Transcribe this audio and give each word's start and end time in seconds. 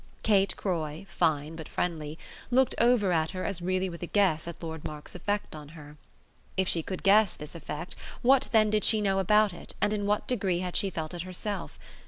Kate 0.23 0.55
Croy, 0.57 1.05
fine 1.07 1.55
but 1.55 1.69
friendly, 1.69 2.17
looked 2.49 2.73
over 2.79 3.11
at 3.11 3.29
her 3.29 3.45
as 3.45 3.61
really 3.61 3.87
with 3.87 4.01
a 4.01 4.07
guess 4.07 4.47
at 4.47 4.55
Lord 4.63 4.83
Mark's 4.83 5.13
effect 5.13 5.55
on 5.55 5.69
her. 5.77 5.95
If 6.57 6.67
she 6.67 6.81
could 6.81 7.03
guess 7.03 7.35
this 7.35 7.53
effect 7.53 7.95
what 8.23 8.49
then 8.51 8.71
did 8.71 8.83
she 8.83 8.99
know 8.99 9.19
about 9.19 9.53
it 9.53 9.75
and 9.79 9.93
in 9.93 10.07
what 10.07 10.27
degree 10.27 10.57
had 10.61 10.75
she 10.75 10.89
felt 10.89 11.13
it 11.13 11.21
herself? 11.21 11.77